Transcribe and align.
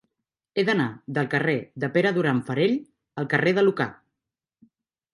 He 0.57 0.63
d'anar 0.69 0.87
del 1.17 1.29
carrer 1.35 1.55
de 1.85 1.91
Pere 1.97 2.13
Duran 2.17 2.41
Farell 2.49 2.75
al 3.25 3.31
carrer 3.37 3.57
de 3.61 3.69
Lucà. 3.71 3.91